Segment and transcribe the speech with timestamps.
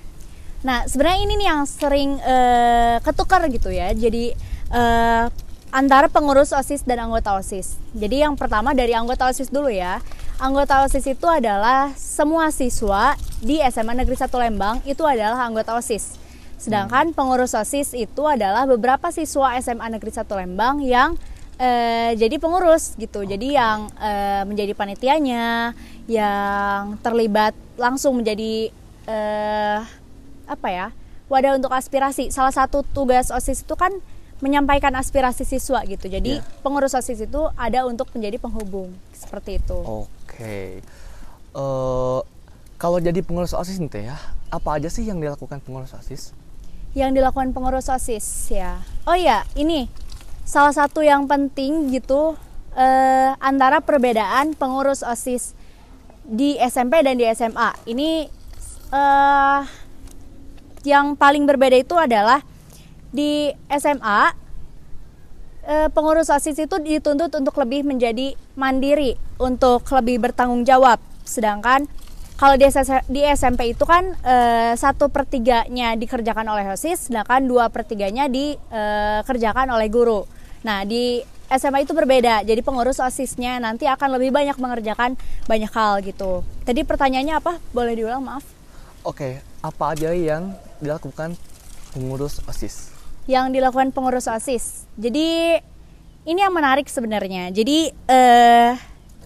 [0.65, 3.93] Nah, sebenarnya ini nih yang sering uh, ketukar gitu ya.
[3.93, 4.33] Jadi
[4.73, 5.29] uh,
[5.69, 7.77] antara pengurus OSIS dan anggota OSIS.
[7.93, 10.01] Jadi yang pertama dari anggota OSIS dulu ya.
[10.41, 16.17] Anggota OSIS itu adalah semua siswa di SMA Negeri 1 Lembang itu adalah anggota OSIS.
[16.57, 21.21] Sedangkan pengurus OSIS itu adalah beberapa siswa SMA Negeri 1 Lembang yang
[21.59, 23.25] uh, jadi pengurus gitu.
[23.25, 25.73] Jadi yang uh, menjadi panitianya,
[26.09, 28.71] yang terlibat langsung menjadi
[29.09, 29.81] uh,
[30.47, 30.87] apa ya?
[31.27, 32.31] wadah untuk aspirasi.
[32.31, 33.91] Salah satu tugas OSIS itu kan
[34.39, 36.07] menyampaikan aspirasi siswa gitu.
[36.07, 36.61] Jadi Yeah.
[36.63, 39.75] pengurus OSIS itu ada untuk menjadi penghubung seperti itu.
[39.75, 40.79] Oke.
[41.57, 42.19] Eh,
[42.77, 44.17] kalau jadi pengurus OSIS nih, Teh ya,
[44.53, 46.31] apa aja sih yang dilakukan pengurus OSIS?
[46.93, 48.79] Yang dilakukan pengurus OSIS ya.
[49.09, 49.89] Oh iya, ini
[50.47, 52.39] salah satu yang penting gitu
[52.71, 55.51] eh, antara perbedaan pengurus OSIS
[56.23, 57.75] di SMP dan di SMA.
[57.83, 58.09] Ini
[58.87, 59.61] eh
[60.87, 62.39] yang paling berbeda itu adalah
[63.11, 64.31] di SMA
[65.67, 71.03] eh, pengurus OSIS itu dituntut untuk lebih menjadi mandiri, untuk lebih bertanggung jawab.
[71.27, 71.91] Sedangkan
[72.39, 72.63] kalau di,
[73.11, 79.91] di SMP itu kan eh, satu pertiganya dikerjakan oleh OSIS, sedangkan dua pertiganya dikerjakan oleh
[79.91, 80.36] guru.
[80.67, 85.15] Nah di SMA itu berbeda, jadi pengurus OSISnya nanti akan lebih banyak mengerjakan
[85.47, 86.43] banyak hal gitu.
[86.67, 87.55] Tadi pertanyaannya apa?
[87.71, 88.43] Boleh diulang maaf?
[89.07, 90.51] Oke, apa aja yang
[90.83, 91.39] dilakukan
[91.95, 92.97] pengurus OSIS?
[93.27, 94.87] yang dilakukan pengurus OSIS.
[94.95, 95.59] Jadi
[96.27, 97.51] ini yang menarik sebenarnya.
[97.51, 98.71] Jadi eh,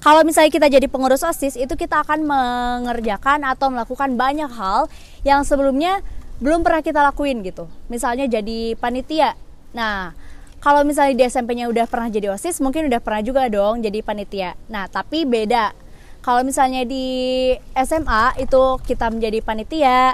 [0.02, 4.90] kalau misalnya kita jadi pengurus OSIS itu kita akan mengerjakan atau melakukan banyak hal
[5.22, 6.02] yang sebelumnya
[6.42, 7.70] belum pernah kita lakuin gitu.
[7.88, 9.38] Misalnya jadi panitia.
[9.78, 10.18] Nah,
[10.62, 14.54] kalau misalnya di SMP-nya udah pernah jadi OSIS, mungkin udah pernah juga dong jadi panitia.
[14.70, 15.74] Nah, tapi beda.
[16.22, 20.14] Kalau misalnya di SMA itu kita menjadi panitia,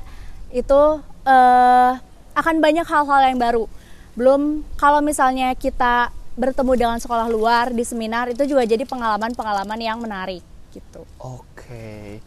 [0.56, 1.92] itu eh,
[2.32, 3.68] akan banyak hal-hal yang baru.
[4.16, 10.00] Belum kalau misalnya kita bertemu dengan sekolah luar di seminar itu juga jadi pengalaman-pengalaman yang
[10.00, 11.04] menarik gitu.
[11.20, 12.24] Oke.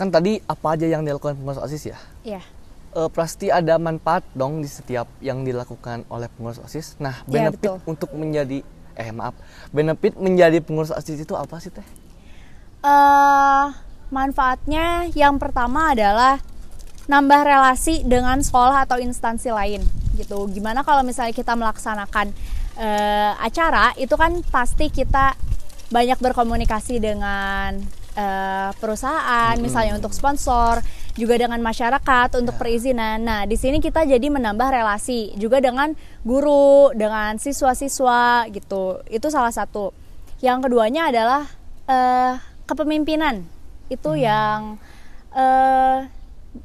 [0.00, 1.98] Kan tadi apa aja yang dilakukan pengurus OSIS ya?
[2.24, 2.42] Iya.
[2.88, 6.96] Eh, pasti ada manfaat dong di setiap yang dilakukan oleh pengurus OSIS.
[6.96, 7.78] Nah, Iya, benefit betul.
[7.84, 8.64] untuk menjadi
[8.98, 9.36] eh maaf,
[9.70, 11.84] benefit menjadi pengurus OSIS itu apa sih, Teh?
[12.78, 13.66] eh
[14.08, 16.40] manfaatnya yang pertama adalah
[17.04, 19.84] nambah relasi dengan sekolah atau instansi lain
[20.16, 20.48] gitu.
[20.48, 22.32] Gimana kalau misalnya kita melaksanakan
[22.80, 25.36] eh, acara itu kan pasti kita
[25.92, 27.84] banyak berkomunikasi dengan
[28.18, 30.82] eh, perusahaan, misalnya untuk sponsor,
[31.14, 33.22] juga dengan masyarakat untuk perizinan.
[33.22, 35.94] Nah, di sini kita jadi menambah relasi juga dengan
[36.26, 39.02] guru, dengan siswa-siswa gitu.
[39.06, 39.94] Itu salah satu.
[40.42, 41.42] Yang keduanya adalah
[41.86, 42.34] eh,
[42.66, 43.46] kepemimpinan.
[43.90, 44.78] Itu yang
[45.34, 46.06] eh,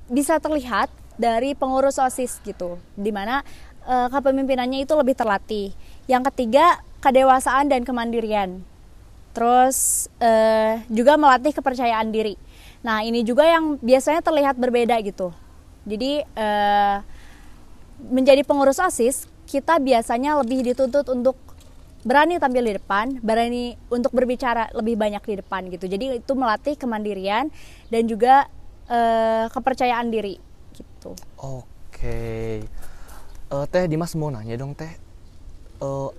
[0.09, 2.81] bisa terlihat dari pengurus OSIS gitu.
[2.97, 3.41] Di mana
[3.85, 5.73] eh, kepemimpinannya itu lebih terlatih.
[6.05, 8.72] Yang ketiga, kedewasaan dan kemandirian.
[9.33, 12.38] Terus eh, juga melatih kepercayaan diri.
[12.85, 15.33] Nah, ini juga yang biasanya terlihat berbeda gitu.
[15.83, 16.97] Jadi eh,
[18.00, 21.38] menjadi pengurus OSIS, kita biasanya lebih dituntut untuk
[22.03, 25.88] berani tampil di depan, berani untuk berbicara lebih banyak di depan gitu.
[25.88, 27.47] Jadi itu melatih kemandirian
[27.88, 28.51] dan juga
[28.91, 30.36] uh, kepercayaan diri
[30.75, 31.15] gitu.
[31.39, 32.59] Oke.
[33.47, 34.91] Uh, teh Dimas mau nanya dong Teh.
[35.79, 36.12] Uh,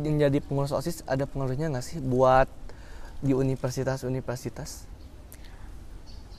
[0.00, 2.50] yang jadi pengurus OSIS ada pengaruhnya nggak sih buat
[3.22, 4.90] di universitas-universitas?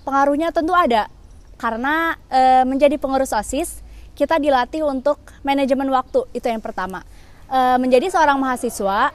[0.03, 1.07] Pengaruhnya tentu ada.
[1.55, 3.85] Karena uh, menjadi pengurus OSIS
[4.15, 7.03] kita dilatih untuk manajemen waktu, itu yang pertama
[7.51, 9.11] e, menjadi seorang mahasiswa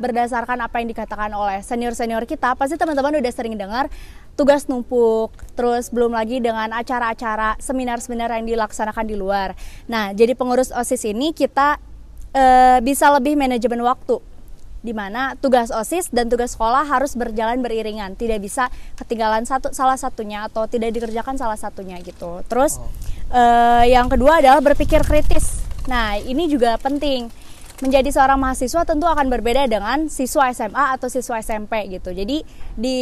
[0.00, 3.92] berdasarkan apa yang dikatakan oleh senior-senior kita, pasti teman-teman udah sering dengar
[4.32, 9.52] tugas numpuk, terus belum lagi dengan acara-acara seminar-seminar yang dilaksanakan di luar.
[9.84, 11.76] Nah, jadi pengurus OSIS ini kita
[12.34, 12.44] e,
[12.82, 14.18] bisa lebih manajemen waktu
[14.80, 20.00] di mana tugas OSIS dan tugas sekolah harus berjalan beriringan, tidak bisa ketinggalan satu salah
[20.00, 22.40] satunya atau tidak dikerjakan salah satunya gitu.
[22.48, 22.88] Terus oh.
[23.36, 25.60] eh, yang kedua adalah berpikir kritis.
[25.84, 27.28] Nah, ini juga penting
[27.80, 32.12] menjadi seorang mahasiswa tentu akan berbeda dengan siswa SMA atau siswa SMP gitu.
[32.12, 32.44] Jadi
[32.76, 32.98] di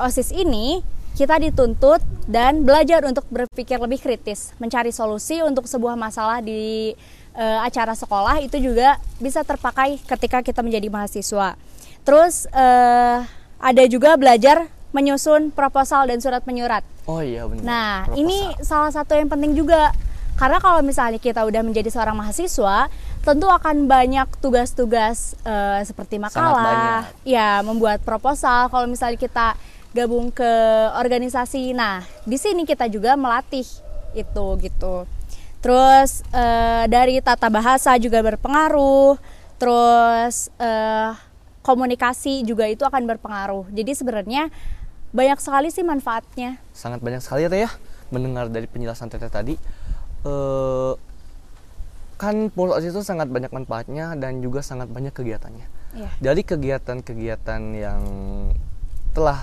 [0.00, 0.80] OSIS ini
[1.12, 6.96] kita dituntut dan belajar untuk berpikir lebih kritis, mencari solusi untuk sebuah masalah di
[7.36, 11.56] e, acara sekolah itu juga bisa terpakai ketika kita menjadi mahasiswa.
[12.04, 12.66] Terus e,
[13.62, 16.84] ada juga belajar menyusun proposal dan surat menyurat.
[17.08, 17.64] Oh iya benar.
[17.64, 18.20] Nah, proposal.
[18.20, 19.90] ini salah satu yang penting juga
[20.36, 22.88] karena kalau misalnya kita udah menjadi seorang mahasiswa,
[23.22, 28.72] tentu akan banyak tugas-tugas uh, seperti makalah, ya membuat proposal.
[28.72, 29.54] Kalau misalnya kita
[29.92, 30.52] gabung ke
[30.96, 33.64] organisasi, nah di sini kita juga melatih
[34.16, 35.04] itu gitu.
[35.62, 39.16] Terus uh, dari tata bahasa juga berpengaruh.
[39.62, 41.14] Terus uh,
[41.62, 43.70] komunikasi juga itu akan berpengaruh.
[43.70, 44.50] Jadi sebenarnya
[45.14, 46.58] banyak sekali sih manfaatnya.
[46.74, 47.70] Sangat banyak sekali ya, ya
[48.10, 49.54] mendengar dari penjelasan Teteh tadi.
[50.26, 50.98] Uh,
[52.20, 55.66] kan OSIS itu sangat banyak manfaatnya dan juga sangat banyak kegiatannya.
[55.98, 56.12] Yeah.
[56.22, 58.02] Dari kegiatan-kegiatan yang
[59.10, 59.42] telah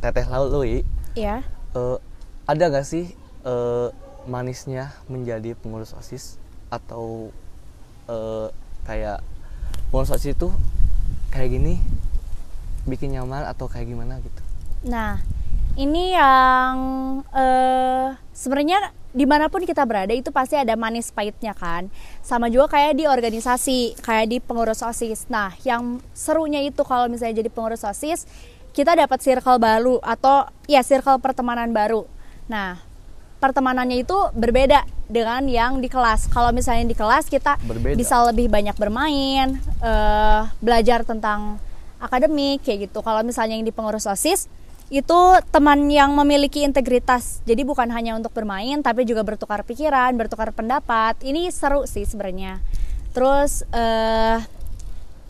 [0.00, 0.86] teteh lalui,
[1.18, 1.42] yeah.
[1.74, 1.98] uh,
[2.46, 3.12] ada gak sih
[3.42, 3.90] uh,
[4.28, 6.36] manisnya menjadi pengurus OSIS
[6.68, 7.32] atau
[8.08, 8.48] uh,
[8.84, 9.24] kayak
[9.88, 10.48] pengurus OSIS itu
[11.30, 11.80] kayak gini
[12.88, 14.42] bikin nyaman atau kayak gimana gitu?
[14.88, 15.20] Nah,
[15.76, 16.74] ini yang
[17.30, 21.90] uh, sebenarnya di mana pun kita berada itu pasti ada manis pahitnya kan?
[22.22, 25.26] Sama juga kayak di organisasi kayak di pengurus osis.
[25.26, 28.26] Nah yang serunya itu kalau misalnya jadi pengurus osis
[28.70, 32.06] kita dapat circle baru atau ya circle pertemanan baru.
[32.46, 32.89] Nah
[33.40, 37.96] pertemanannya itu berbeda dengan yang di kelas kalau misalnya di kelas kita berbeda.
[37.98, 41.58] bisa lebih banyak bermain uh, belajar tentang
[41.98, 44.46] akademik kayak gitu kalau misalnya yang di pengurus osis
[44.90, 45.20] itu
[45.54, 47.38] teman yang memiliki integritas.
[47.46, 51.14] Jadi bukan hanya untuk bermain, tapi juga bertukar pikiran, bertukar pendapat.
[51.22, 52.58] Ini seru sih sebenarnya.
[53.14, 54.42] Terus uh,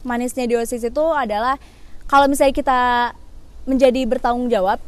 [0.01, 1.61] manisnya di OSIS itu adalah
[2.09, 2.81] kalau misalnya kita
[3.69, 4.81] menjadi bertanggung jawab,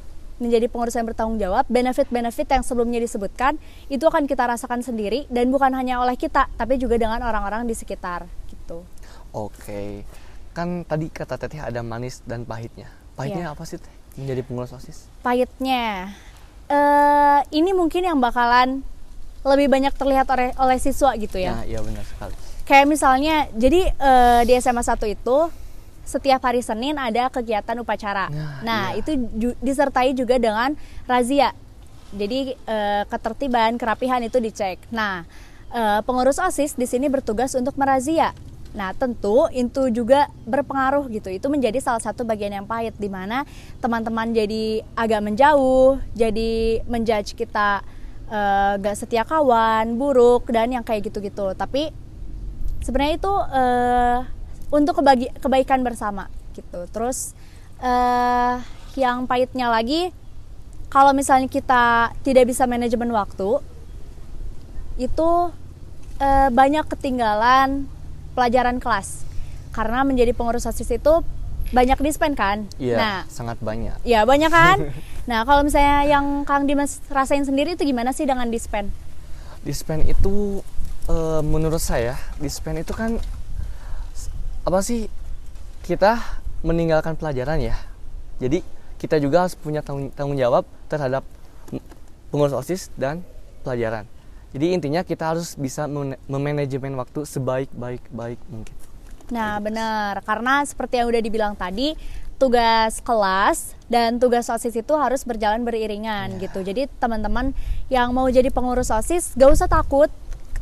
[0.43, 3.55] menjadi pengurus yang bertanggung jawab, benefit-benefit yang sebelumnya disebutkan
[3.87, 7.79] itu akan kita rasakan sendiri dan bukan hanya oleh kita, tapi juga dengan orang-orang di
[7.79, 8.83] sekitar gitu.
[9.31, 10.03] Oke.
[10.53, 12.91] Kan tadi kata Teteh ada manis dan pahitnya.
[13.15, 13.57] Pahitnya yeah.
[13.57, 14.03] apa sih, Teh?
[14.17, 15.09] menjadi pengurus osis?
[15.25, 16.13] Pahitnya,
[16.69, 18.85] uh, ini mungkin yang bakalan
[19.43, 21.63] lebih banyak terlihat oleh, oleh siswa gitu ya.
[21.63, 22.35] Nah, iya benar sekali.
[22.63, 25.37] Kayak misalnya, jadi uh, di SMA 1 itu
[26.03, 28.27] setiap hari Senin ada kegiatan upacara.
[28.29, 29.01] Nah, nah iya.
[29.03, 30.75] itu ju disertai juga dengan
[31.07, 31.55] razia.
[32.13, 34.77] Jadi uh, ketertiban, kerapihan itu dicek.
[34.93, 35.25] Nah,
[35.73, 38.37] uh, pengurus OSIS di sini bertugas untuk merazia
[38.73, 41.29] Nah, tentu itu juga berpengaruh gitu.
[41.29, 43.45] Itu menjadi salah satu bagian yang pahit di mana
[43.85, 47.85] teman-teman jadi agak menjauh, jadi menjudge kita
[48.33, 51.53] uh, gak setia kawan, buruk dan yang kayak gitu-gitu.
[51.53, 51.93] Tapi
[52.81, 53.35] sebenarnya itu
[54.73, 56.89] untuk kebagi kebaikan bersama gitu.
[56.91, 57.37] Terus
[57.85, 58.59] uh,
[58.97, 60.11] yang pahitnya lagi
[60.89, 63.61] kalau misalnya kita tidak bisa manajemen waktu
[64.97, 65.31] itu
[66.21, 67.85] uh, banyak ketinggalan
[68.33, 69.29] pelajaran kelas.
[69.73, 71.25] Karena menjadi pengurus osis itu
[71.73, 72.69] banyak dispen kan?
[72.77, 73.97] Iya nah, sangat banyak.
[74.05, 74.79] ya banyak kan?
[75.23, 78.91] Nah kalau misalnya yang kang dimas rasain sendiri itu gimana sih dengan dispen
[79.63, 80.61] dispen itu
[81.07, 83.19] e, menurut saya dispen itu kan
[84.63, 85.11] apa sih
[85.83, 86.23] kita
[86.63, 87.75] meninggalkan pelajaran ya
[88.39, 88.63] jadi
[89.03, 91.27] kita juga harus punya tanggung, tanggung jawab terhadap
[92.31, 93.27] pengurus osis dan
[93.67, 94.07] pelajaran
[94.53, 95.89] jadi intinya kita harus bisa
[96.29, 98.77] memanajemen waktu sebaik-baik-baik mungkin.
[99.33, 100.21] Nah, benar.
[100.29, 101.97] Karena seperti yang udah dibilang tadi,
[102.37, 106.43] tugas kelas dan tugas OSIS itu harus berjalan beriringan yeah.
[106.45, 106.61] gitu.
[106.61, 107.57] Jadi teman-teman
[107.89, 110.13] yang mau jadi pengurus OSIS gak usah takut,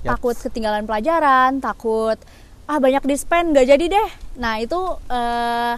[0.07, 0.15] yep.
[0.15, 2.21] takut ketinggalan pelajaran, takut
[2.71, 4.09] ah banyak dispen nggak jadi deh
[4.39, 4.79] nah itu
[5.11, 5.75] eh,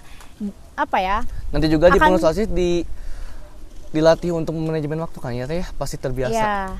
[0.77, 2.85] apa ya Nanti juga di Akan- pengurus OSIS di
[3.93, 6.33] dilatih untuk manajemen waktu kan ya teh ya pasti terbiasa.
[6.33, 6.77] ya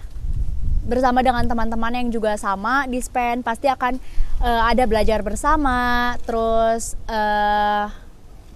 [0.83, 3.97] bersama dengan teman-teman yang juga sama dispen pasti akan
[4.41, 7.85] eh, ada belajar bersama terus eh,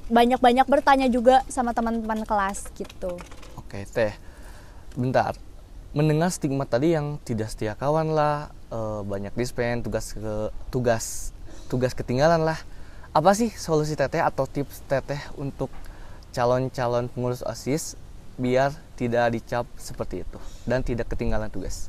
[0.08, 3.16] banyak-banyak bertanya juga sama teman-teman kelas gitu
[3.58, 4.14] Oke, Teh.
[4.94, 5.34] Bentar.
[5.90, 8.54] Mendengar stigma tadi yang tidak setia kawan lah,
[9.02, 11.34] banyak dispen, tugas ke tugas
[11.66, 12.58] tugas ketinggalan lah.
[13.12, 15.68] Apa sih solusi Teteh atau tips Teteh untuk
[16.32, 17.96] calon-calon pengurus OSIS
[18.36, 21.88] biar tidak dicap seperti itu dan tidak ketinggalan tugas?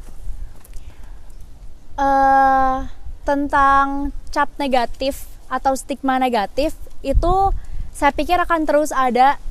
[1.98, 2.78] eh
[3.26, 7.52] tentang cap negatif atau stigma negatif itu
[7.92, 9.42] saya pikir akan terus ada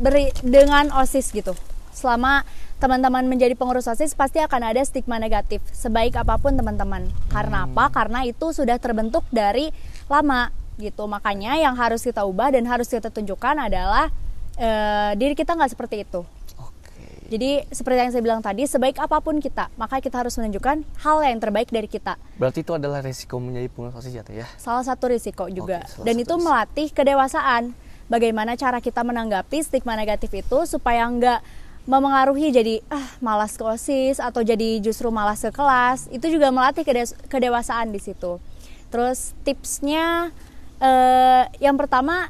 [0.00, 1.52] beri dengan OSIS gitu.
[1.96, 2.44] Selama
[2.76, 7.08] teman-teman menjadi pengurus OSIS pasti akan ada stigma negatif sebaik apa pun teman-teman.
[7.32, 7.88] Karena apa?
[7.88, 9.72] Karena itu sudah terbentuk dari
[10.04, 11.08] lama gitu.
[11.08, 14.12] Makanya yang harus kita ubah dan harus kita tunjukkan adalah
[14.60, 16.20] eh, diri kita nggak seperti itu.
[17.26, 21.18] Jadi seperti yang saya bilang tadi, sebaik apa pun kita, maka kita harus menunjukkan hal
[21.26, 22.14] yang terbaik dari kita.
[22.38, 24.46] Berarti itu adalah resiko menjadi pengurus OSIS ya ya?
[24.54, 25.82] Salah satu risiko juga.
[25.90, 26.44] Salah Dan itu risiko.
[26.46, 27.74] melatih kedewasaan.
[28.06, 31.42] Bagaimana cara kita menanggapi stigma negatif itu supaya nggak
[31.86, 36.10] memengaruhi jadi ah malas ke OSIS atau jadi justru malas ke kelas.
[36.10, 38.42] Itu juga melatih kede- kedewasaan di situ.
[38.90, 40.34] Terus tipsnya
[40.82, 42.28] eh, yang pertama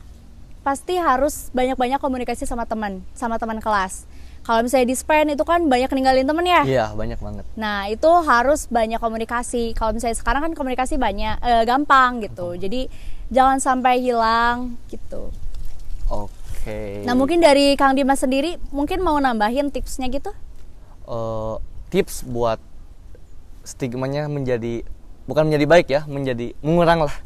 [0.61, 4.05] pasti harus banyak-banyak komunikasi sama teman, sama teman kelas.
[4.47, 6.63] Kalau misalnya dispen itu kan banyak ninggalin temen ya.
[6.63, 7.45] Iya, banyak banget.
[7.59, 9.75] Nah itu harus banyak komunikasi.
[9.75, 12.55] Kalau misalnya sekarang kan komunikasi banyak, eh, gampang gitu.
[12.55, 12.87] Jadi
[13.27, 15.35] jangan sampai hilang gitu.
[16.07, 16.46] Oke.
[17.07, 20.35] Nah mungkin dari Kang Dimas sendiri mungkin mau nambahin tipsnya gitu?
[21.07, 21.55] eh,
[21.91, 22.59] tips buat
[23.63, 24.83] stigmanya menjadi
[25.27, 27.17] bukan menjadi baik ya, menjadi mengurang lah.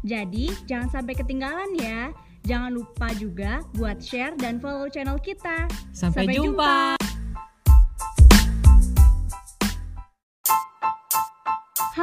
[0.00, 2.08] Jadi, jangan sampai ketinggalan ya.
[2.48, 5.68] Jangan lupa juga buat share dan follow channel kita.
[5.92, 6.96] Sampai, jumpa.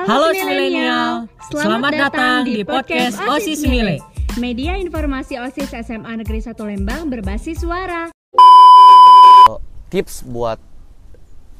[0.05, 3.97] Halo milenial, selamat datang di podcast OSIS Mile.
[4.37, 8.13] Media informasi OSIS SMA Negeri 1 Lembang berbasis suara.
[9.89, 10.61] Tips buat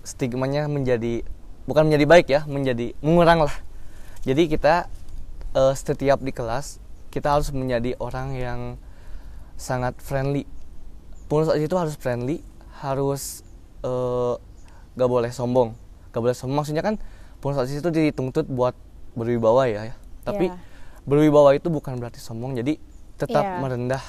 [0.06, 1.26] stigmanya menjadi
[1.66, 3.56] bukan menjadi baik ya, menjadi mengurang lah.
[4.22, 4.86] Jadi kita
[5.58, 6.78] eh, setiap di kelas
[7.10, 8.60] kita harus menjadi orang yang
[9.58, 10.46] sangat friendly.
[11.26, 12.46] Pengurus OSIS itu harus friendly,
[12.86, 13.42] harus
[13.82, 14.36] eh,
[14.94, 15.74] gak boleh sombong,
[16.14, 16.62] gak boleh sombong.
[16.62, 17.02] Maksudnya kan
[17.40, 18.74] pengurus OSIS itu dituntut buat
[19.14, 19.96] berwibawa ya, ya.
[20.24, 20.58] Tapi Iya.
[21.08, 22.58] berwibawa itu bukan berarti sombong.
[22.58, 22.78] Jadi
[23.18, 23.60] tetap Iya.
[23.60, 24.04] merendah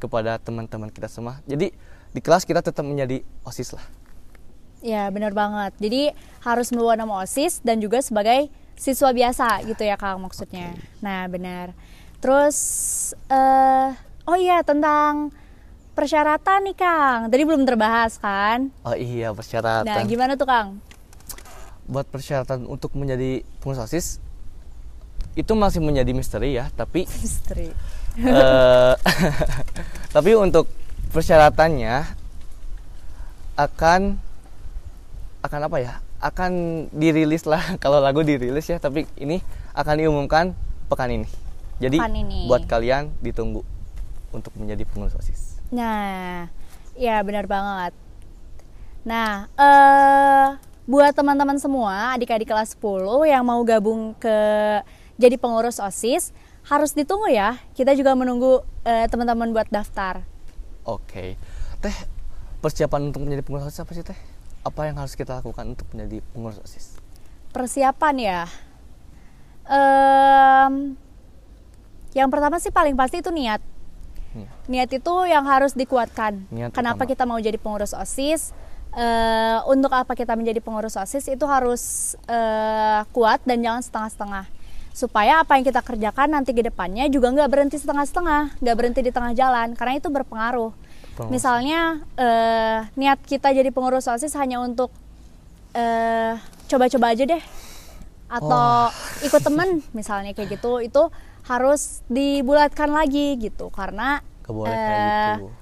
[0.00, 1.44] kepada teman-teman kita semua.
[1.44, 1.72] Jadi
[2.10, 3.84] di kelas kita tetap menjadi OSIS lah.
[4.80, 5.76] Ya benar banget.
[5.76, 8.48] Jadi harus membawa nama OSIS dan juga sebagai
[8.80, 10.72] siswa biasa gitu ya Kang maksudnya.
[11.04, 11.76] Nah benar.
[12.24, 12.56] Terus
[13.28, 13.92] eh
[14.24, 15.28] oh iya tentang
[15.92, 17.28] persyaratan nih Kang.
[17.28, 18.72] Tadi belum terbahas kan?
[18.80, 19.84] Oh iya persyaratan.
[19.84, 20.80] Nah gimana tuh Kang?
[21.90, 24.06] Buat persyaratan untuk menjadi pengurus OSIS
[25.34, 27.70] itu masih menjadi misteri ya, tapi Misteri.
[28.18, 28.94] eh,
[30.14, 30.66] tapi untuk
[31.10, 32.06] persyaratannya
[33.58, 34.00] akan
[35.42, 35.94] akan apa ya?
[36.20, 36.52] Akan
[36.92, 39.42] dirilis lah kalau lagu dirilis ya, tapi ini
[39.74, 40.54] akan diumumkan
[40.86, 41.26] pekan ini.
[41.80, 42.44] Jadi Pekan ini.
[42.46, 43.64] buat kalian ditunggu
[44.30, 45.58] untuk menjadi pengurus OSIS.
[45.72, 46.46] Nah,
[46.94, 47.94] ya benar banget.
[49.00, 50.48] Nah, eh
[50.88, 54.36] buat teman-teman semua, adik-adik kelas 10 yang mau gabung ke
[55.20, 56.32] jadi pengurus OSIS,
[56.64, 57.60] harus ditunggu ya.
[57.76, 60.24] Kita juga menunggu eh, teman-teman buat daftar.
[60.84, 61.36] Oke.
[61.80, 61.96] Teh,
[62.60, 64.18] persiapan untuk menjadi pengurus OSIS apa sih, Teh?
[64.60, 67.00] Apa yang harus kita lakukan untuk menjadi pengurus OSIS?
[67.52, 68.40] Persiapan ya.
[69.70, 70.96] Em,
[72.16, 73.62] yang pertama sih paling pasti itu niat.
[74.34, 74.50] Niat.
[74.66, 76.46] Niat itu yang harus dikuatkan.
[76.50, 77.10] Niat Kenapa utama.
[77.10, 78.52] kita mau jadi pengurus OSIS?
[78.90, 84.44] Eh, untuk apa kita menjadi pengurus OSIS itu harus eh, kuat dan jangan setengah-setengah.
[84.90, 89.14] Supaya apa yang kita kerjakan nanti ke depannya juga nggak berhenti setengah-setengah, nggak berhenti di
[89.14, 90.74] tengah jalan, karena itu berpengaruh.
[91.14, 91.30] Pengaruh.
[91.30, 94.90] Misalnya eh, niat kita jadi pengurus OSIS hanya untuk
[95.70, 96.34] eh,
[96.66, 97.42] coba-coba aja deh,
[98.26, 98.90] atau
[99.22, 101.02] ikut temen misalnya kayak gitu, itu
[101.46, 105.59] harus dibulatkan lagi gitu, karena Gak boleh kayak eh, gitu.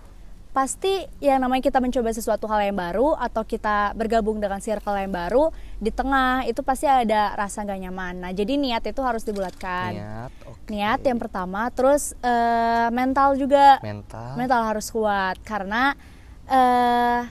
[0.58, 5.14] Pasti yang namanya kita mencoba sesuatu hal yang baru atau kita bergabung dengan circle yang
[5.14, 8.26] baru di tengah itu pasti ada rasa gak nyaman.
[8.26, 9.94] Nah jadi niat itu harus dibulatkan.
[9.94, 10.66] Niat, oke.
[10.66, 14.34] Niat yang pertama, terus eh, mental juga mental.
[14.34, 15.94] mental harus kuat karena
[16.50, 17.22] eh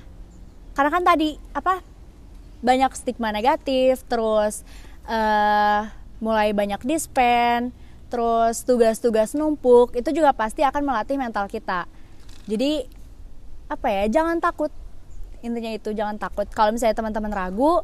[0.72, 1.84] karena kan tadi apa
[2.64, 4.64] banyak stigma negatif, terus
[5.04, 5.84] eh
[6.24, 7.76] mulai banyak dispen,
[8.08, 11.92] terus tugas-tugas numpuk, itu juga pasti akan melatih mental kita.
[12.48, 12.96] Jadi
[13.68, 14.72] apa ya, jangan takut.
[15.44, 16.48] Intinya itu jangan takut.
[16.52, 17.84] Kalau misalnya teman-teman ragu,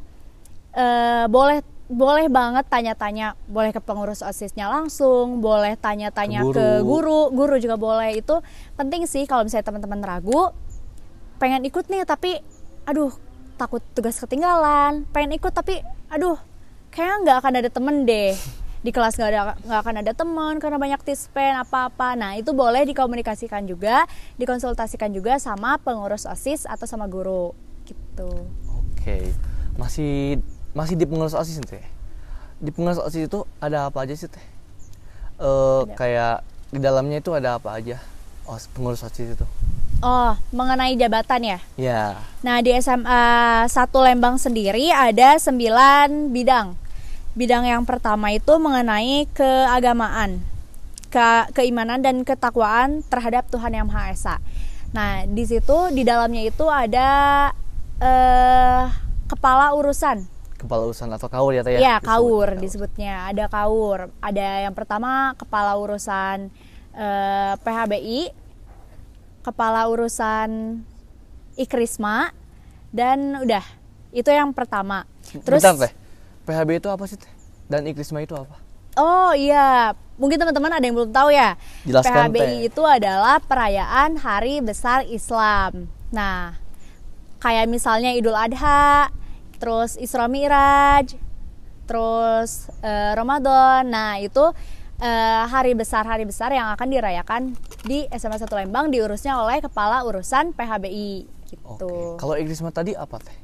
[0.74, 1.62] eh boleh
[1.92, 7.30] boleh banget tanya-tanya, boleh ke pengurus OSISnya langsung, boleh tanya-tanya Ke ke guru.
[7.30, 8.18] guru, guru juga boleh.
[8.18, 8.42] Itu
[8.80, 10.50] penting sih kalau misalnya teman-teman ragu,
[11.44, 12.40] pengen ikut nih tapi
[12.88, 13.12] aduh
[13.60, 16.40] takut tugas ketinggalan pengen ikut tapi aduh
[16.88, 18.32] kayaknya nggak akan ada temen deh
[18.84, 22.84] di kelas nggak ada nggak akan ada teman karena banyak tispen apa-apa nah itu boleh
[22.84, 24.04] dikomunikasikan juga
[24.36, 27.56] dikonsultasikan juga sama pengurus osis atau sama guru
[27.88, 28.30] gitu
[29.04, 29.36] Oke,
[29.76, 30.40] masih
[30.72, 31.86] masih di pengurus osis nih teh.
[32.64, 34.46] Di pengurus osis itu ada apa aja sih teh?
[35.44, 36.40] Eh, kayak
[36.72, 38.00] di dalamnya itu ada apa aja?
[38.48, 39.44] Os pengurus osis itu?
[40.04, 42.04] oh mengenai jabatan ya Ya,
[42.44, 43.24] Nah di SMA
[43.72, 43.72] 1
[44.04, 46.76] Lembang sendiri ada 9 bidang.
[47.34, 50.38] Bidang yang pertama itu mengenai keagamaan,
[51.10, 54.36] ke keimanan dan ketakwaan terhadap Tuhan Yang Maha Esa.
[54.94, 57.10] Nah di situ di dalamnya itu ada
[57.98, 58.84] eh,
[59.26, 60.30] kepala urusan.
[60.54, 61.80] kepala urusan atau kaur ya teh ya?
[61.82, 62.50] Ya, Disebut kaur kaur.
[62.56, 63.14] disebutnya.
[63.28, 64.00] Ada kaur.
[64.22, 66.54] Ada yang pertama kepala urusan
[66.94, 68.30] eh, PHBI,
[69.42, 70.80] kepala urusan
[71.58, 72.30] Ikrisma
[72.94, 73.66] dan udah.
[74.14, 75.10] Itu yang pertama.
[75.42, 75.94] Terus Bentar teh.
[76.44, 77.32] PHB itu apa sih teh?
[77.72, 78.60] Dan Ikrisma itu apa?
[78.94, 81.58] Oh iya, mungkin teman-teman ada yang belum tahu ya.
[81.82, 82.70] Jelaskan, PHBI Teh.
[82.70, 85.90] itu adalah perayaan Hari Besar Islam.
[86.14, 86.54] Nah,
[87.42, 89.10] kayak misalnya Idul Adha,
[89.58, 91.18] terus Isra Mi'raj,
[91.90, 93.90] terus eh, Ramadan.
[93.90, 94.54] Nah, itu
[95.02, 97.42] eh, hari besar-hari besar yang akan dirayakan
[97.82, 101.50] di SMA 1 Lembang diurusnya oleh kepala urusan PHBI Oke.
[101.58, 101.94] gitu.
[102.22, 103.43] Kalau Ikrisma tadi apa teh?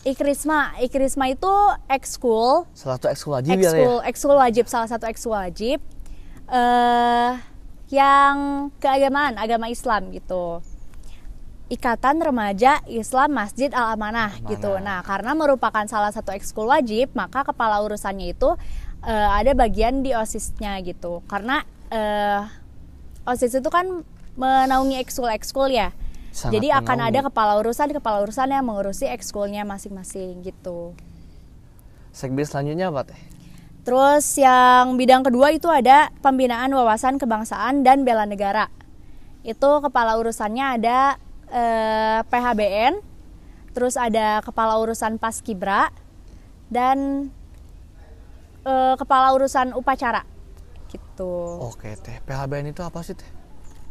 [0.00, 1.52] Ikrisma, Ikrisma itu
[1.92, 5.78] ekskul Salah satu ekskul wajib ya ekskul ekskul wajib salah satu ekskul wajib
[6.48, 7.32] eh
[7.90, 10.62] yang keagamaan agama Islam gitu
[11.70, 14.82] Ikatan Remaja Islam Masjid Al Amanah gitu.
[14.82, 18.58] Nah, karena merupakan salah satu ekskul wajib, maka kepala urusannya itu
[19.06, 21.22] eh, ada bagian di OSIS-nya gitu.
[21.30, 21.62] Karena
[21.94, 22.42] eh,
[23.22, 24.02] OSIS itu kan
[24.34, 25.94] menaungi ekskul-ekskul ya.
[26.30, 27.10] Sangat Jadi akan menaungi.
[27.10, 30.94] ada kepala urusan, kepala urusan yang mengurusi ekskulnya masing-masing gitu.
[32.14, 33.20] Segmen selanjutnya apa teh?
[33.82, 38.70] Terus yang bidang kedua itu ada pembinaan wawasan kebangsaan dan bela negara.
[39.42, 41.18] Itu kepala urusannya ada
[41.50, 43.02] eh, PHBN,
[43.74, 45.90] terus ada kepala urusan Paskibra
[46.70, 47.30] dan
[48.62, 50.22] eh, kepala urusan upacara.
[50.86, 51.34] Gitu.
[51.58, 52.22] Oke teh.
[52.22, 53.39] PHBN itu apa sih teh?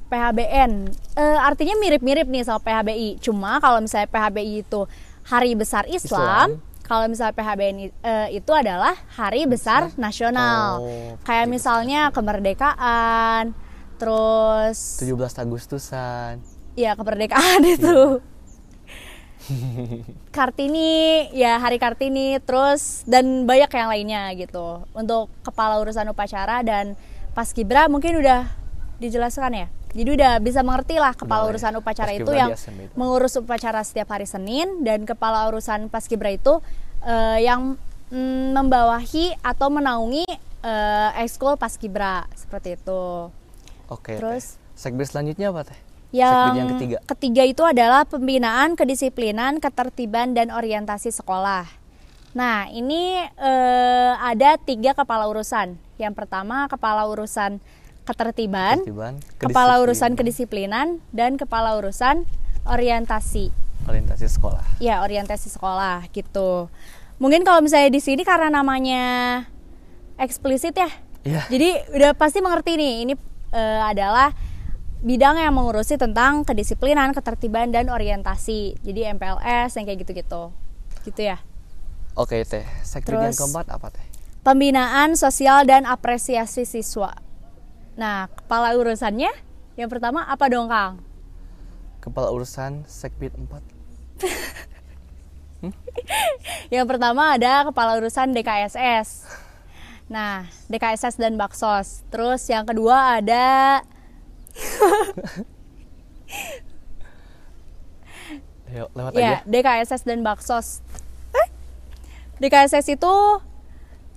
[0.09, 0.71] PHBN
[1.13, 3.17] eh, artinya mirip-mirip nih sama PHBI.
[3.19, 4.89] Cuma kalau misalnya PHBI itu
[5.23, 6.81] Hari Besar Islam, Islam.
[6.81, 10.81] kalau misalnya PHBN i- eh, itu adalah Hari Besar Nasional.
[10.81, 13.53] Oh, Kayak misalnya kemerdekaan,
[13.95, 16.41] terus 17 Agustusan.
[16.73, 18.17] ya kemerdekaan itu.
[20.29, 24.85] Kartini, ya Hari Kartini, terus dan banyak yang lainnya gitu.
[24.91, 26.93] Untuk kepala urusan upacara dan
[27.31, 28.45] Paskibra mungkin udah
[28.97, 29.67] dijelaskan ya.
[29.89, 32.93] Jadi udah bisa mengerti lah kepala Udah urusan upacara itu yang itu.
[32.93, 36.61] mengurus upacara setiap hari Senin dan kepala urusan Paskibra itu
[37.01, 37.73] eh, yang
[38.13, 40.29] mm, membawahi atau menaungi
[40.61, 43.33] eh, ekskul Paskibra seperti itu.
[43.89, 44.21] Oke.
[44.21, 44.61] Terus?
[44.61, 45.09] teh.
[45.09, 45.79] selanjutnya apa teh?
[46.09, 46.97] Yang, yang ketiga.
[47.45, 51.65] itu adalah pembinaan kedisiplinan, ketertiban dan orientasi sekolah.
[52.33, 55.77] Nah, ini eh, ada tiga kepala urusan.
[55.97, 57.57] Yang pertama kepala urusan
[58.09, 62.25] ketertiban, Ketertiban, kepala urusan kedisiplinan, dan kepala urusan
[62.65, 63.53] orientasi.
[63.85, 64.65] orientasi sekolah.
[64.77, 66.69] Ya, orientasi sekolah gitu.
[67.17, 69.45] Mungkin kalau misalnya di sini karena namanya
[70.15, 70.89] eksplisit ya,
[71.21, 71.41] Iya.
[71.47, 73.13] jadi udah pasti mengerti nih ini
[73.49, 74.31] eh, adalah
[74.99, 78.77] bidang yang mengurusi tentang kedisiplinan, ketertiban dan orientasi.
[78.79, 80.51] Jadi MPLS yang kayak gitu-gitu.
[81.05, 81.39] Gitu ya.
[82.13, 82.67] Oke teh.
[82.83, 84.03] Segmen yang keempat apa teh?
[84.43, 87.15] Pembinaan sosial dan apresiasi siswa.
[87.99, 89.27] Nah, kepala urusannya
[89.75, 91.03] yang pertama apa dong, Kang?
[91.99, 93.35] Kepala urusan segmen
[95.59, 95.67] 4.
[96.71, 99.27] Yang pertama ada kepala urusan DKSS.
[100.07, 102.07] Nah, DKSS dan Baksos.
[102.07, 103.83] Terus yang kedua ada
[108.69, 109.49] Ayo, lewat ya aja.
[109.49, 110.79] DKSS dan Baksos.
[111.35, 111.47] Eh?
[112.39, 113.13] DKSS itu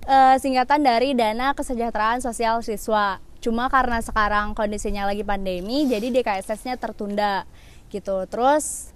[0.06, 3.31] eh, singkatan dari Dana Kesejahteraan Sosial Siswa.
[3.42, 7.42] Cuma karena sekarang kondisinya lagi pandemi, jadi DKSS-nya tertunda
[7.90, 8.22] gitu.
[8.30, 8.94] Terus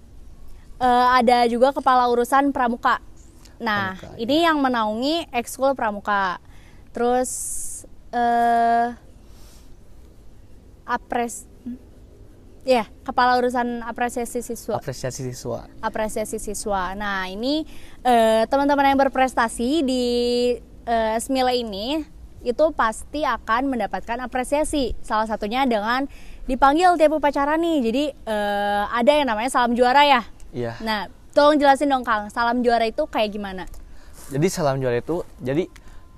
[0.79, 3.03] eh, ada juga kepala urusan pramuka.
[3.59, 6.39] Nah, Pramuka, ini yang menaungi ekskul pramuka.
[6.95, 7.29] Terus
[8.07, 8.95] eh
[10.87, 11.75] apres hmm?
[12.63, 14.79] ya, kepala urusan apresiasi siswa.
[14.79, 15.67] Apresiasi siswa.
[15.83, 16.95] apresiasi siswa.
[16.95, 17.67] Nah, ini
[18.07, 20.05] eh, teman-teman yang berprestasi di
[20.87, 22.15] eh, Smile ini
[22.47, 24.95] itu pasti akan mendapatkan apresiasi.
[25.03, 26.07] Salah satunya dengan
[26.47, 27.77] dipanggil tiap upacara nih.
[27.83, 30.21] Jadi eh, ada yang namanya salam juara ya.
[30.55, 30.79] Iya.
[30.79, 33.67] Nah, tolong jelasin dong Kang, salam juara itu kayak gimana?
[34.31, 35.67] Jadi salam juara itu jadi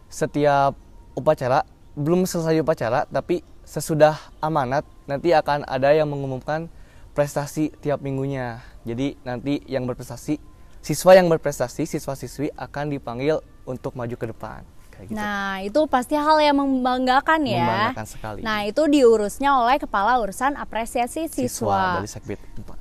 [0.10, 0.78] setiap
[1.18, 6.70] upacara belum selesai upacara tapi sesudah amanat nanti akan ada yang mengumumkan
[7.14, 8.62] prestasi tiap minggunya.
[8.86, 10.42] Jadi nanti yang berprestasi
[10.80, 14.64] siswa yang berprestasi siswa-siswi akan dipanggil untuk maju ke depan.
[15.08, 15.16] Gitu.
[15.16, 17.64] Nah, itu pasti hal yang membanggakan ya.
[17.64, 18.40] Membanggakan sekali.
[18.44, 21.82] Nah, itu diurusnya oleh kepala urusan apresiasi siswa siswa.
[22.04, 22.76] dari Sekbid 4.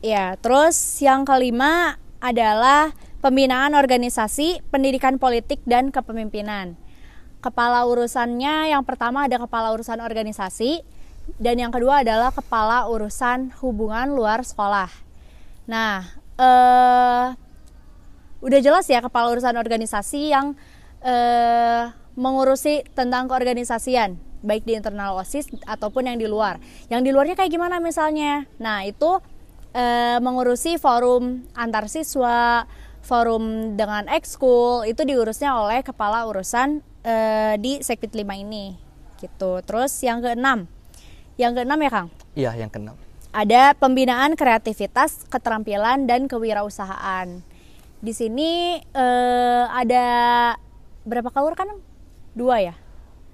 [0.00, 6.78] Ya, terus yang kelima adalah pembinaan organisasi, pendidikan politik dan kepemimpinan.
[7.38, 10.82] Kepala urusannya yang pertama ada kepala urusan organisasi
[11.38, 14.90] dan yang kedua adalah kepala urusan hubungan luar sekolah.
[15.70, 16.02] Nah,
[16.38, 17.26] eh
[18.38, 20.54] udah jelas ya kepala urusan organisasi yang
[21.02, 26.62] eh mengurusi tentang keorganisasian baik di internal OSIS ataupun yang di luar.
[26.90, 28.46] Yang di luarnya kayak gimana misalnya?
[28.58, 29.18] Nah, itu
[29.74, 32.66] eh, mengurusi forum antar siswa,
[33.02, 38.78] forum dengan ekskul itu diurusnya oleh kepala urusan eh, di Sekbid 5 ini
[39.18, 39.62] gitu.
[39.66, 40.70] Terus yang keenam.
[41.38, 42.08] Yang keenam ya, Kang?
[42.34, 42.98] Iya, yang keenam.
[43.28, 47.44] ada pembinaan kreativitas, keterampilan dan kewirausahaan.
[48.00, 50.06] Di sini eh, ada
[51.08, 51.72] berapa kalur kan?
[52.36, 52.74] Dua ya.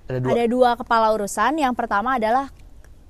[0.07, 0.31] Ada dua.
[0.33, 1.59] Ada dua kepala urusan.
[1.59, 2.49] Yang pertama adalah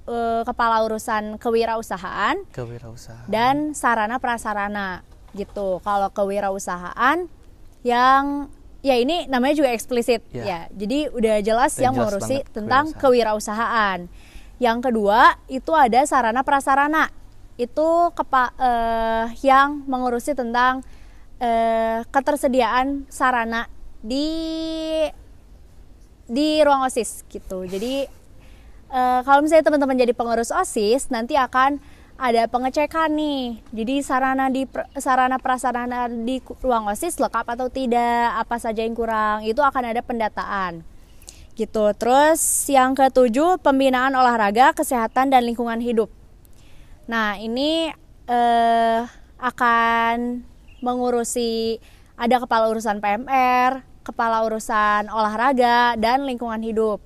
[0.08, 3.28] eh, kepala urusan kewirausasahaan Kewirausahaan.
[3.28, 5.04] dan sarana prasarana
[5.36, 5.78] gitu.
[5.84, 7.28] Kalau kewirausahaan
[7.84, 8.48] yang
[8.80, 10.44] ya ini namanya juga eksplisit Ya.
[10.44, 10.60] ya.
[10.72, 14.00] Jadi udah jelas Udah yang jelas mengurusi banget tentang kewirausahaan.
[14.56, 17.10] Yang kedua itu ada sarana prasarana.
[17.54, 20.82] Itu kepa eh, yang mengurusi tentang
[21.38, 23.66] eh, ketersediaan sarana
[24.04, 24.28] di
[26.28, 27.64] di ruang OSIS gitu.
[27.64, 28.04] Jadi
[28.92, 31.80] eh, kalau misalnya teman-teman jadi pengurus OSIS nanti akan
[32.14, 33.64] ada pengecekan nih.
[33.74, 34.68] Jadi sarana di
[35.00, 40.04] sarana prasarana di ruang OSIS lengkap atau tidak, apa saja yang kurang, itu akan ada
[40.04, 40.86] pendataan.
[41.58, 41.84] Gitu.
[41.98, 42.40] Terus
[42.70, 46.12] yang ketujuh pembinaan olahraga, kesehatan dan lingkungan hidup.
[47.10, 47.90] Nah, ini
[48.24, 49.00] eh
[49.44, 50.40] akan
[50.80, 51.76] mengurusi
[52.14, 57.00] ada kepala urusan PMR, kepala urusan olahraga dan lingkungan hidup.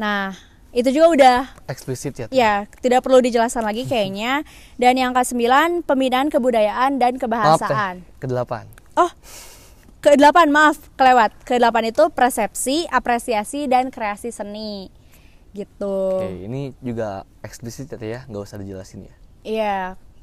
[0.00, 0.32] Nah,
[0.72, 2.26] itu juga udah Eksplisit ya.
[2.32, 4.40] Ya, tidak perlu dijelaskan lagi kayaknya.
[4.80, 7.94] Dan yang ke-9, pembinaan kebudayaan dan Maaf kebahasaan.
[8.16, 8.64] Kedelapan.
[8.96, 9.12] Oh,
[10.02, 11.30] ke-8 maaf, kelewat.
[11.46, 14.90] Ke-8 itu persepsi, apresiasi dan kreasi seni.
[15.52, 15.96] Gitu.
[16.18, 19.14] Oke, ini juga eksplisit ya, ya, nggak usah dijelasin ya.
[19.44, 19.78] Iya,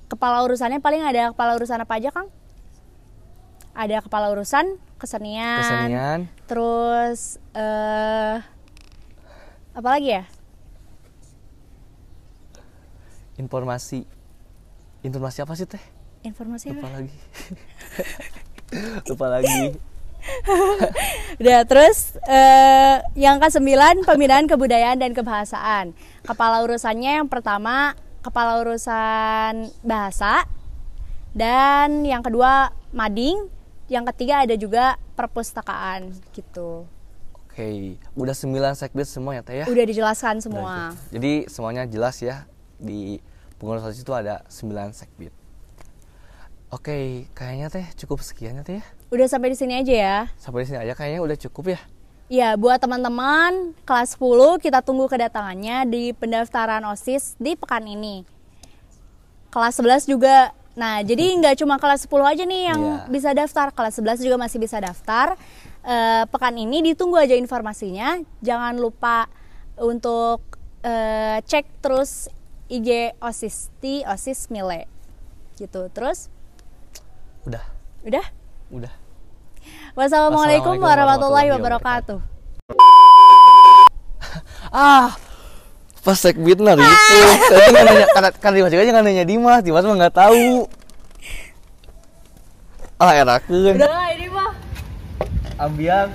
[0.10, 2.28] kepala urusannya paling ada kepala urusan apa aja, Kang?
[3.80, 5.64] Ada kepala urusan kesenian.
[5.64, 8.44] Kesenian, Terus eh
[9.72, 10.28] apa lagi ya?
[13.40, 14.04] informasi.
[15.00, 15.80] Informasi apa sih teh?
[16.28, 17.00] Informasi Lupa apa?
[17.00, 17.16] lagi.
[19.08, 19.64] Lupa lagi.
[21.40, 25.96] Udah, terus eh, yang ke-9 pembinaan kebudayaan dan kebahasaan.
[26.28, 30.44] Kepala urusannya yang pertama kepala urusan bahasa
[31.32, 33.48] dan yang kedua mading,
[33.90, 36.86] yang ketiga ada juga perpustakaan gitu.
[37.34, 39.66] Oke, udah 9 sekbid semua ya teh ya.
[39.68, 40.74] Udah dijelaskan Udah semua.
[40.94, 41.20] gitu.
[41.20, 42.46] Jadi semuanya jelas ya
[42.78, 43.20] di
[43.58, 45.34] pengurus OSIS itu ada 9 sekbid.
[46.70, 48.86] Oke, kayaknya teh cukup sekian ya teh ya.
[49.10, 50.18] Udah sampai di sini aja ya.
[50.38, 51.82] Sampai di sini aja kayaknya udah cukup ya.
[52.30, 58.22] Ya, buat teman-teman kelas 10 kita tunggu kedatangannya di pendaftaran OSIS di pekan ini.
[59.50, 60.54] Kelas 11 juga.
[60.74, 62.98] Nah, jadi nggak cuma kelas 10 aja nih yang Iya.
[63.10, 63.72] bisa daftar.
[63.72, 65.34] Kelas 11 juga masih bisa daftar.
[65.82, 68.20] Eh, pekan ini ditunggu aja informasinya.
[68.40, 69.26] Jangan lupa
[69.76, 70.44] untuk
[70.80, 72.32] eh, cek terus
[72.72, 74.88] IG OSIS di OSIS Mile.
[75.56, 75.92] Gitu.
[75.92, 76.32] Terus
[77.44, 77.64] Udah,
[78.04, 78.26] udah?
[78.72, 78.94] udah.
[79.92, 82.20] Wassalamualaikum warahmatullahi wabarakatuh.
[84.70, 85.18] Ah,
[86.10, 86.82] pas sekbid nah itu.
[87.54, 90.66] Saya nggak nanya, kan, kan Dimas juga jangan nanya Dimas, Dimas mah nggak tahu.
[92.98, 93.78] Ah, erakeun.
[93.78, 94.52] Udah ini mah
[95.62, 96.10] Ambiang